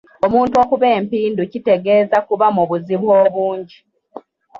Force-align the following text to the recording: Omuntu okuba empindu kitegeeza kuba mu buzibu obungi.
Omuntu 0.25 0.53
okuba 0.63 0.87
empindu 0.97 1.41
kitegeeza 1.51 2.17
kuba 2.27 2.47
mu 2.55 2.63
buzibu 2.69 3.07
obungi. 3.23 3.77